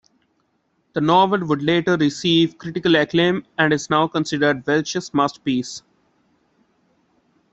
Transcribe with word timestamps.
The 0.93 1.01
novel 1.01 1.45
would 1.45 1.61
later 1.61 1.95
receive 1.95 2.57
critical 2.57 2.95
acclaim, 2.95 3.45
and 3.55 3.71
is 3.71 3.87
now 3.91 4.07
considered 4.07 4.65
Welsh's 4.65 5.13
masterpiece. 5.13 5.83